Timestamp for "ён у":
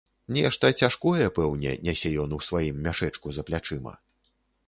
2.25-2.41